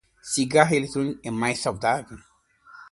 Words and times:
Cigarro 0.23 0.73
eletrônico 0.73 1.21
é 1.23 1.29
mais 1.29 1.59
saudável 1.59 2.17